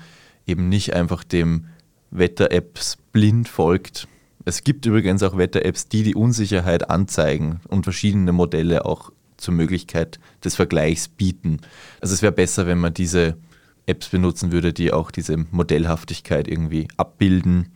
eben 0.48 0.70
nicht 0.70 0.94
einfach 0.94 1.26
dem 1.26 1.68
Wetter-Apps 2.14 2.98
blind 3.12 3.50
folgt. 3.50 4.08
Es 4.46 4.64
gibt 4.64 4.86
übrigens 4.86 5.24
auch 5.24 5.38
Wetter-Apps, 5.38 5.88
die 5.88 6.04
die 6.04 6.16
Unsicherheit 6.16 6.90
anzeigen 6.90 7.62
und 7.70 7.84
verschiedene 7.84 8.32
Modelle 8.32 8.86
auch 8.86 9.12
zur 9.38 9.54
Möglichkeit 9.54 10.20
des 10.44 10.56
Vergleichs 10.56 11.08
bieten. 11.08 11.60
Also 12.02 12.14
es 12.14 12.22
wäre 12.22 12.32
besser, 12.32 12.68
wenn 12.68 12.78
man 12.78 12.94
diese 12.94 13.38
Apps 13.86 14.10
benutzen 14.10 14.52
würde, 14.52 14.74
die 14.74 14.94
auch 14.94 15.12
diese 15.12 15.38
Modellhaftigkeit 15.38 16.48
irgendwie 16.48 16.88
abbilden. 16.98 17.72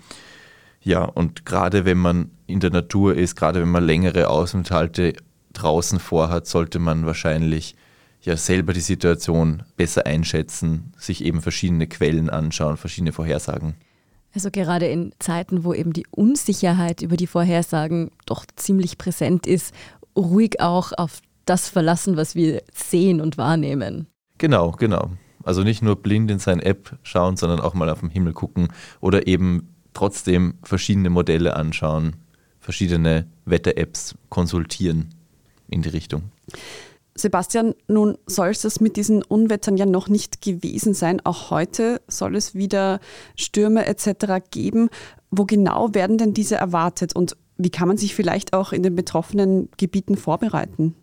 Ja, 0.81 1.03
und 1.03 1.45
gerade 1.45 1.85
wenn 1.85 1.97
man 1.97 2.31
in 2.45 2.59
der 2.59 2.69
Natur 2.69 3.15
ist, 3.15 3.35
gerade 3.35 3.61
wenn 3.61 3.71
man 3.71 3.85
längere 3.85 4.29
Aufenthalte 4.29 5.13
draußen 5.53 5.99
vorhat, 5.99 6.47
sollte 6.47 6.79
man 6.79 7.05
wahrscheinlich 7.05 7.75
ja 8.21 8.37
selber 8.37 8.73
die 8.73 8.79
Situation 8.79 9.63
besser 9.75 10.05
einschätzen, 10.05 10.93
sich 10.97 11.23
eben 11.25 11.41
verschiedene 11.41 11.87
Quellen 11.87 12.29
anschauen, 12.29 12.77
verschiedene 12.77 13.11
Vorhersagen. 13.11 13.75
Also 14.33 14.51
gerade 14.51 14.87
in 14.87 15.13
Zeiten, 15.19 15.63
wo 15.63 15.73
eben 15.73 15.93
die 15.93 16.05
Unsicherheit 16.11 17.01
über 17.01 17.17
die 17.17 17.27
Vorhersagen 17.27 18.11
doch 18.25 18.45
ziemlich 18.55 18.97
präsent 18.97 19.47
ist, 19.47 19.73
ruhig 20.15 20.59
auch 20.59 20.91
auf 20.95 21.21
das 21.45 21.69
verlassen, 21.69 22.17
was 22.17 22.35
wir 22.35 22.61
sehen 22.73 23.21
und 23.21 23.37
wahrnehmen. 23.37 24.07
Genau, 24.37 24.71
genau. 24.71 25.11
Also 25.43 25.63
nicht 25.63 25.81
nur 25.81 25.95
blind 25.95 26.29
in 26.29 26.39
seine 26.39 26.65
App 26.65 26.97
schauen, 27.03 27.37
sondern 27.37 27.61
auch 27.61 27.73
mal 27.73 27.89
auf 27.89 28.01
den 28.01 28.09
Himmel 28.09 28.33
gucken 28.33 28.67
oder 28.99 29.27
eben 29.27 29.73
trotzdem 29.93 30.55
verschiedene 30.61 31.09
Modelle 31.09 31.55
anschauen, 31.55 32.17
verschiedene 32.59 33.27
Wetter-Apps 33.45 34.15
konsultieren 34.29 35.09
in 35.69 35.81
die 35.81 35.89
Richtung. 35.89 36.23
Sebastian, 37.17 37.73
nun 37.87 38.17
soll 38.25 38.49
es 38.49 38.61
das 38.61 38.79
mit 38.79 38.95
diesen 38.95 39.23
Unwettern 39.23 39.77
ja 39.77 39.85
noch 39.85 40.07
nicht 40.07 40.41
gewesen 40.41 40.93
sein. 40.93 41.19
Auch 41.23 41.49
heute 41.49 42.01
soll 42.07 42.35
es 42.35 42.55
wieder 42.55 42.99
Stürme 43.35 43.85
etc. 43.85 44.43
geben. 44.51 44.89
Wo 45.31 45.45
genau 45.45 45.93
werden 45.93 46.17
denn 46.17 46.33
diese 46.33 46.55
erwartet 46.55 47.15
und 47.15 47.35
wie 47.57 47.71
kann 47.71 47.87
man 47.87 47.97
sich 47.97 48.15
vielleicht 48.15 48.53
auch 48.53 48.71
in 48.71 48.83
den 48.83 48.95
betroffenen 48.95 49.69
Gebieten 49.77 50.15
vorbereiten? 50.15 50.95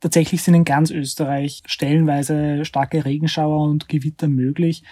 Tatsächlich 0.00 0.42
sind 0.42 0.54
in 0.54 0.64
ganz 0.64 0.90
Österreich 0.90 1.62
stellenweise 1.66 2.64
starke 2.64 3.04
Regenschauer 3.04 3.68
und 3.68 3.88
Gewitter 3.88 4.28
möglich. 4.28 4.82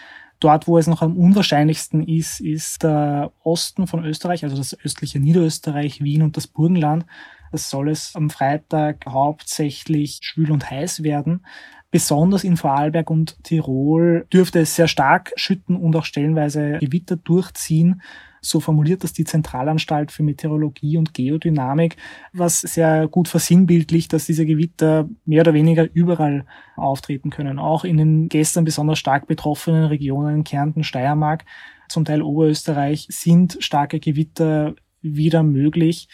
Dort, 0.41 0.69
wo 0.69 0.79
es 0.79 0.87
noch 0.87 1.03
am 1.03 1.17
unwahrscheinlichsten 1.17 2.07
ist, 2.07 2.41
ist 2.41 2.83
der 2.83 3.33
Osten 3.43 3.87
von 3.87 4.05
Österreich, 4.05 4.45
also 4.45 4.57
das 4.57 4.79
östliche 4.85 5.19
Niederösterreich, 5.19 6.03
Wien 6.03 6.23
und 6.23 6.37
das 6.37 6.47
Burgenland. 6.47 7.07
Es 7.52 7.71
soll 7.71 7.90
es 7.90 8.14
am 8.14 8.31
Freitag 8.31 9.05
hauptsächlich 9.07 10.19
schwül 10.23 10.50
und 10.50 10.71
heiß 10.71 11.02
werden. 11.02 11.45
Besonders 11.90 12.45
in 12.45 12.59
Vorarlberg 12.59 13.09
und 13.09 13.43
Tirol 13.45 14.26
dürfte 14.33 14.61
es 14.61 14.76
sehr 14.76 14.88
stark 14.88 15.33
schütten 15.37 15.75
und 15.75 15.97
auch 15.97 16.05
stellenweise 16.05 16.78
Gewitter 16.81 17.17
durchziehen. 17.17 18.02
So 18.43 18.61
formuliert 18.61 19.05
das 19.05 19.14
die 19.14 19.25
Zentralanstalt 19.25 20.12
für 20.12 20.23
Meteorologie 20.23 20.99
und 20.99 21.14
Geodynamik, 21.14 21.97
was 22.33 22.61
sehr 22.61 23.09
gut 23.09 23.26
versinnbildlicht, 23.26 24.12
dass 24.12 24.26
diese 24.26 24.45
Gewitter 24.45 25.09
mehr 25.25 25.40
oder 25.40 25.55
weniger 25.55 25.88
überall 25.93 26.45
auftreten 26.76 27.31
können. 27.31 27.59
Auch 27.59 27.85
in 27.85 27.97
den 27.97 28.28
gestern 28.28 28.64
besonders 28.64 28.99
stark 28.99 29.26
betroffenen 29.26 29.87
Regionen 29.87 30.45
Kärnten, 30.45 30.85
Steiermark, 30.85 31.45
zum 31.88 32.05
Teil 32.05 32.21
Oberösterreich 32.21 33.07
sind 33.11 33.57
starke 33.61 33.99
Gewitter 33.99 34.75
wieder 35.00 35.43
möglich 35.43 36.09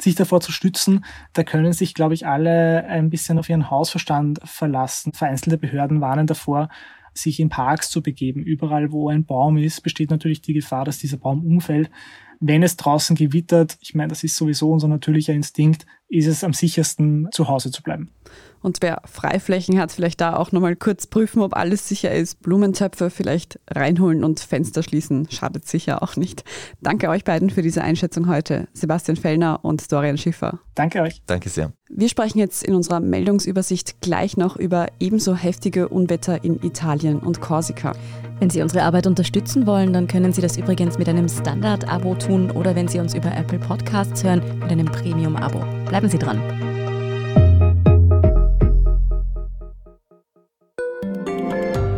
sich 0.00 0.14
davor 0.14 0.40
zu 0.40 0.52
stützen, 0.52 1.04
da 1.32 1.42
können 1.42 1.72
sich, 1.72 1.94
glaube 1.94 2.14
ich, 2.14 2.26
alle 2.26 2.84
ein 2.86 3.10
bisschen 3.10 3.38
auf 3.38 3.48
ihren 3.48 3.70
Hausverstand 3.70 4.40
verlassen. 4.44 5.12
Vereinzelte 5.12 5.58
Behörden 5.58 6.00
warnen 6.00 6.26
davor, 6.26 6.68
sich 7.14 7.40
in 7.40 7.48
Parks 7.48 7.90
zu 7.90 8.02
begeben. 8.02 8.42
Überall, 8.42 8.92
wo 8.92 9.08
ein 9.08 9.24
Baum 9.24 9.56
ist, 9.56 9.82
besteht 9.82 10.10
natürlich 10.10 10.40
die 10.40 10.54
Gefahr, 10.54 10.84
dass 10.84 10.98
dieser 10.98 11.16
Baum 11.16 11.44
umfällt. 11.44 11.90
Wenn 12.40 12.62
es 12.62 12.76
draußen 12.76 13.16
gewittert, 13.16 13.76
ich 13.80 13.94
meine, 13.94 14.08
das 14.08 14.22
ist 14.22 14.36
sowieso 14.36 14.70
unser 14.70 14.86
natürlicher 14.86 15.32
Instinkt, 15.32 15.86
ist 16.08 16.26
es 16.26 16.44
am 16.44 16.52
sichersten, 16.52 17.28
zu 17.32 17.48
Hause 17.48 17.70
zu 17.70 17.82
bleiben. 17.82 18.10
Und 18.60 18.78
wer 18.80 19.02
Freiflächen 19.04 19.78
hat, 19.78 19.92
vielleicht 19.92 20.20
da 20.20 20.36
auch 20.36 20.50
nochmal 20.50 20.74
kurz 20.74 21.06
prüfen, 21.06 21.42
ob 21.42 21.56
alles 21.56 21.88
sicher 21.88 22.12
ist. 22.12 22.42
Blumentöpfe 22.42 23.10
vielleicht 23.10 23.60
reinholen 23.70 24.24
und 24.24 24.40
Fenster 24.40 24.82
schließen, 24.82 25.28
schadet 25.30 25.66
sicher 25.66 26.02
auch 26.02 26.16
nicht. 26.16 26.44
Danke 26.80 27.08
euch 27.08 27.24
beiden 27.24 27.50
für 27.50 27.62
diese 27.62 27.82
Einschätzung 27.82 28.28
heute, 28.28 28.66
Sebastian 28.72 29.16
Fellner 29.16 29.60
und 29.62 29.90
Dorian 29.92 30.18
Schiffer. 30.18 30.58
Danke 30.74 31.02
euch. 31.02 31.22
Danke 31.26 31.48
sehr. 31.48 31.72
Wir 31.88 32.08
sprechen 32.08 32.38
jetzt 32.38 32.64
in 32.64 32.74
unserer 32.74 33.00
Meldungsübersicht 33.00 34.00
gleich 34.00 34.36
noch 34.36 34.56
über 34.56 34.88
ebenso 34.98 35.34
heftige 35.34 35.88
Unwetter 35.88 36.44
in 36.44 36.62
Italien 36.62 37.20
und 37.20 37.40
Korsika. 37.40 37.92
Wenn 38.40 38.50
Sie 38.50 38.62
unsere 38.62 38.82
Arbeit 38.82 39.06
unterstützen 39.06 39.66
wollen, 39.66 39.92
dann 39.92 40.06
können 40.06 40.32
Sie 40.32 40.42
das 40.42 40.58
übrigens 40.58 40.98
mit 40.98 41.08
einem 41.08 41.28
Standard-Abo 41.28 42.16
tun 42.16 42.50
oder 42.50 42.74
wenn 42.74 42.88
Sie 42.88 42.98
uns 42.98 43.14
über 43.14 43.34
Apple 43.34 43.58
Podcasts 43.58 44.22
hören, 44.22 44.42
mit 44.60 44.70
einem 44.70 44.86
Premium-Abo. 44.86 45.77
Bleiben 45.88 46.08
Sie 46.08 46.18
dran. 46.18 46.40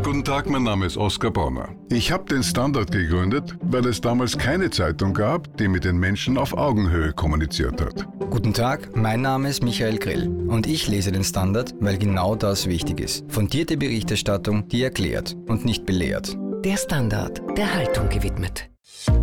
Guten 0.05 0.25
Tag, 0.25 0.51
mein 0.51 0.63
Name 0.63 0.87
ist 0.87 0.97
Oskar 0.97 1.31
Bonner. 1.31 1.71
Ich 1.89 2.13
habe 2.13 2.25
den 2.25 2.43
Standard 2.43 2.93
gegründet, 2.93 3.57
weil 3.63 3.87
es 3.87 4.01
damals 4.01 4.37
keine 4.37 4.71
Zeitung 4.71 5.15
gab, 5.15 5.57
die 5.57 5.67
mit 5.67 5.85
den 5.85 5.99
Menschen 5.99 6.37
auf 6.37 6.53
Augenhöhe 6.53 7.13
kommuniziert 7.13 7.81
hat. 7.81 8.07
Guten 8.31 8.53
Tag, 8.53 8.95
mein 8.95 9.23
Name 9.23 9.49
ist 9.49 9.63
Michael 9.63 9.99
Grill 9.99 10.29
und 10.49 10.67
ich 10.67 10.89
lese 10.89 11.11
den 11.11 11.25
Standard, 11.25 11.75
weil 11.81 11.99
genau 11.99 12.37
das 12.37 12.67
wichtig 12.67 13.01
ist. 13.01 13.25
Fundierte 13.29 13.77
Berichterstattung, 13.77 14.69
die 14.69 14.83
erklärt 14.83 15.37
und 15.49 15.65
nicht 15.65 15.87
belehrt. 15.87 16.37
Der 16.65 16.77
Standard, 16.77 17.41
der 17.57 17.75
Haltung 17.75 18.09
gewidmet. 18.09 18.69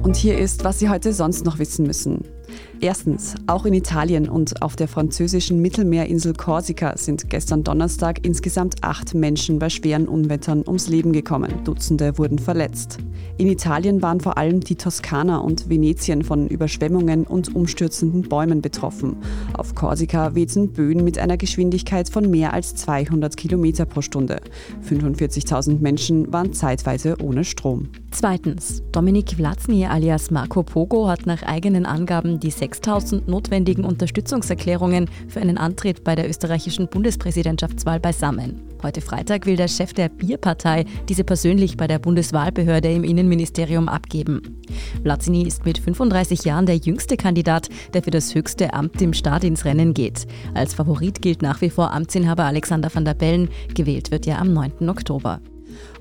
Und 0.01 0.15
hier 0.15 0.37
ist, 0.37 0.63
was 0.63 0.79
Sie 0.79 0.89
heute 0.89 1.13
sonst 1.13 1.45
noch 1.45 1.59
wissen 1.59 1.85
müssen. 1.85 2.23
Erstens, 2.79 3.35
auch 3.47 3.65
in 3.65 3.73
Italien 3.73 4.29
und 4.29 4.61
auf 4.61 4.75
der 4.75 4.87
französischen 4.87 5.61
Mittelmeerinsel 5.61 6.33
Korsika 6.33 6.95
sind 6.97 7.29
gestern 7.29 7.63
Donnerstag 7.63 8.25
insgesamt 8.25 8.83
acht 8.83 9.15
Menschen 9.15 9.57
bei 9.57 9.69
schweren 9.69 10.07
Unwettern 10.07 10.63
ums 10.67 10.87
Leben 10.87 11.11
gekommen. 11.11 11.51
Dutzende 11.63 12.17
wurden 12.17 12.39
verletzt. 12.39 12.99
In 13.39 13.47
Italien 13.47 14.01
waren 14.01 14.19
vor 14.19 14.37
allem 14.37 14.61
die 14.61 14.75
Toskana 14.75 15.37
und 15.37 15.69
Venetien 15.69 16.23
von 16.23 16.47
Überschwemmungen 16.47 17.25
und 17.25 17.55
umstürzenden 17.55 18.23
Bäumen 18.23 18.61
betroffen. 18.61 19.17
Auf 19.53 19.75
Korsika 19.75 20.33
wehten 20.33 20.73
Böen 20.73 21.03
mit 21.03 21.19
einer 21.19 21.37
Geschwindigkeit 21.37 22.09
von 22.09 22.29
mehr 22.29 22.53
als 22.53 22.75
200 22.75 23.37
Kilometer 23.37 23.85
pro 23.85 24.01
Stunde. 24.01 24.39
45.000 24.89 25.79
Menschen 25.79 26.31
waren 26.33 26.53
zeitweise 26.53 27.15
ohne 27.21 27.43
Strom. 27.43 27.89
Zweitens, 28.11 28.81
Dominik 28.91 29.35
Vlazny 29.35 29.85
alias 29.85 30.31
Marco 30.31 30.63
Pogo 30.63 31.07
hat 31.07 31.27
nach 31.27 31.43
eigenen 31.43 31.85
Angaben 31.85 32.39
die 32.39 32.46
6000 32.51 33.27
notwendigen 33.27 33.85
Unterstützungserklärungen 33.85 35.09
für 35.27 35.41
einen 35.41 35.57
Antritt 35.57 36.03
bei 36.03 36.15
der 36.15 36.29
österreichischen 36.29 36.87
Bundespräsidentschaftswahl 36.87 37.99
beisammen. 37.99 38.61
Heute 38.83 39.01
Freitag 39.01 39.45
will 39.45 39.55
der 39.55 39.67
Chef 39.67 39.93
der 39.93 40.09
Bierpartei 40.09 40.85
diese 41.09 41.23
persönlich 41.23 41.77
bei 41.77 41.87
der 41.87 41.99
Bundeswahlbehörde 41.99 42.91
im 42.91 43.03
Innenministerium 43.03 43.89
abgeben. 43.89 44.61
Vlazny 45.01 45.43
ist 45.43 45.65
mit 45.65 45.79
35 45.79 46.43
Jahren 46.43 46.65
der 46.65 46.77
jüngste 46.77 47.17
Kandidat, 47.17 47.69
der 47.93 48.03
für 48.03 48.11
das 48.11 48.35
höchste 48.35 48.73
Amt 48.73 49.01
im 49.01 49.13
Staat 49.13 49.43
ins 49.43 49.65
Rennen 49.65 49.93
geht. 49.93 50.27
Als 50.53 50.73
Favorit 50.73 51.21
gilt 51.21 51.41
nach 51.41 51.61
wie 51.61 51.69
vor 51.69 51.91
Amtsinhaber 51.91 52.45
Alexander 52.45 52.93
van 52.93 53.05
der 53.05 53.15
Bellen. 53.15 53.49
Gewählt 53.73 54.11
wird 54.11 54.27
er 54.27 54.39
am 54.39 54.53
9. 54.53 54.89
Oktober. 54.89 55.41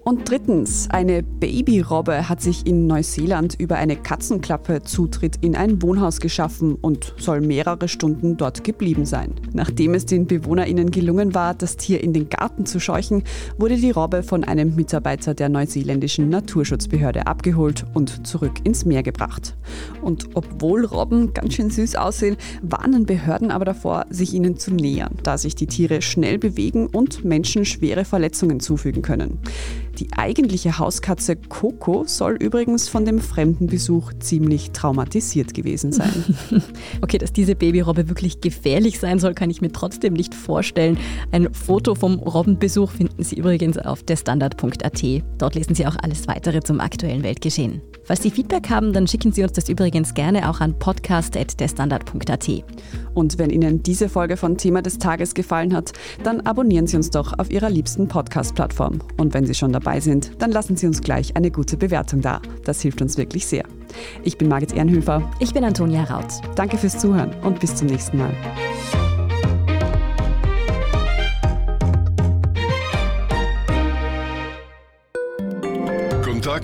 Und 0.08 0.30
drittens, 0.30 0.88
eine 0.88 1.24
Babyrobbe 1.24 2.28
hat 2.28 2.40
sich 2.40 2.64
in 2.64 2.86
Neuseeland 2.86 3.56
über 3.58 3.74
eine 3.74 3.96
Katzenklappe 3.96 4.84
Zutritt 4.84 5.38
in 5.40 5.56
ein 5.56 5.82
Wohnhaus 5.82 6.20
geschaffen 6.20 6.76
und 6.76 7.12
soll 7.18 7.40
mehrere 7.40 7.88
Stunden 7.88 8.36
dort 8.36 8.62
geblieben 8.62 9.04
sein. 9.04 9.34
Nachdem 9.52 9.94
es 9.94 10.06
den 10.06 10.28
BewohnerInnen 10.28 10.92
gelungen 10.92 11.34
war, 11.34 11.54
das 11.54 11.76
Tier 11.76 12.04
in 12.04 12.12
den 12.12 12.28
Garten 12.28 12.66
zu 12.66 12.78
scheuchen, 12.78 13.24
wurde 13.58 13.78
die 13.78 13.90
Robbe 13.90 14.22
von 14.22 14.44
einem 14.44 14.76
Mitarbeiter 14.76 15.34
der 15.34 15.48
neuseeländischen 15.48 16.28
Naturschutzbehörde 16.28 17.26
abgeholt 17.26 17.84
und 17.92 18.28
zurück 18.28 18.60
ins 18.62 18.84
Meer 18.84 19.02
gebracht. 19.02 19.56
Und 20.02 20.28
obwohl 20.34 20.84
Robben 20.84 21.34
ganz 21.34 21.54
schön 21.54 21.70
süß 21.70 21.96
aussehen, 21.96 22.36
warnen 22.62 23.06
Behörden 23.06 23.50
aber 23.50 23.64
davor, 23.64 24.06
sich 24.10 24.34
ihnen 24.34 24.56
zu 24.56 24.72
nähern, 24.72 25.16
da 25.24 25.36
sich 25.36 25.56
die 25.56 25.66
Tiere 25.66 26.00
schnell 26.00 26.38
bewegen 26.38 26.86
und 26.86 27.24
Menschen 27.24 27.64
schwere 27.64 28.04
Verletzungen 28.04 28.60
zufügen 28.60 29.02
können. 29.02 29.40
Die 29.98 30.12
eigentliche 30.14 30.78
Hauskatze 30.78 31.36
Coco 31.36 32.04
soll 32.06 32.34
übrigens 32.34 32.86
von 32.86 33.06
dem 33.06 33.18
Fremdenbesuch 33.18 34.12
ziemlich 34.20 34.72
traumatisiert 34.72 35.54
gewesen 35.54 35.90
sein. 35.90 36.12
okay, 37.00 37.16
dass 37.16 37.32
diese 37.32 37.54
Babyrobbe 37.54 38.10
wirklich 38.10 38.42
gefährlich 38.42 38.98
sein 38.98 39.18
soll, 39.18 39.32
kann 39.32 39.48
ich 39.48 39.62
mir 39.62 39.72
trotzdem 39.72 40.12
nicht 40.12 40.34
vorstellen. 40.34 40.98
Ein 41.32 41.52
Foto 41.54 41.94
vom 41.94 42.18
Robbenbesuch 42.18 42.90
finden 42.90 43.22
Sie 43.22 43.36
übrigens 43.36 43.78
auf 43.78 44.02
derstandard.at. 44.02 45.02
Dort 45.38 45.54
lesen 45.54 45.74
Sie 45.74 45.86
auch 45.86 45.96
alles 46.02 46.28
weitere 46.28 46.60
zum 46.60 46.80
aktuellen 46.80 47.22
Weltgeschehen. 47.22 47.80
Falls 48.04 48.22
Sie 48.22 48.30
Feedback 48.30 48.68
haben, 48.68 48.92
dann 48.92 49.08
schicken 49.08 49.32
Sie 49.32 49.42
uns 49.42 49.52
das 49.52 49.68
übrigens 49.68 50.12
gerne 50.12 50.48
auch 50.48 50.60
an 50.60 50.78
podcast.derstandard.at. 50.78 52.48
Und 53.14 53.38
wenn 53.38 53.50
Ihnen 53.50 53.82
diese 53.82 54.08
Folge 54.08 54.36
von 54.36 54.58
Thema 54.58 54.82
des 54.82 54.98
Tages 54.98 55.34
gefallen 55.34 55.74
hat, 55.74 55.92
dann 56.22 56.42
abonnieren 56.42 56.86
Sie 56.86 56.96
uns 56.96 57.10
doch 57.10 57.38
auf 57.38 57.50
Ihrer 57.50 57.70
liebsten 57.70 58.08
Podcast-Plattform. 58.08 59.00
Und 59.16 59.32
wenn 59.34 59.46
Sie 59.46 59.54
schon 59.54 59.72
dabei 59.72 59.85
sind, 60.00 60.30
dann 60.42 60.50
lassen 60.50 60.76
Sie 60.76 60.86
uns 60.86 61.00
gleich 61.00 61.36
eine 61.36 61.50
gute 61.50 61.76
Bewertung 61.76 62.20
da. 62.20 62.40
Das 62.64 62.80
hilft 62.80 63.00
uns 63.00 63.16
wirklich 63.16 63.46
sehr. 63.46 63.64
Ich 64.24 64.36
bin 64.36 64.48
Margit 64.48 64.74
Ehrenhöfer. 64.74 65.30
Ich 65.38 65.54
bin 65.54 65.64
Antonia 65.64 66.04
Raut. 66.04 66.32
Danke 66.54 66.76
fürs 66.76 66.98
Zuhören 66.98 67.32
und 67.42 67.60
bis 67.60 67.74
zum 67.74 67.86
nächsten 67.86 68.18
Mal. 68.18 68.34